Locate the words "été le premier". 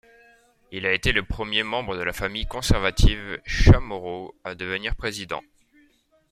0.93-1.61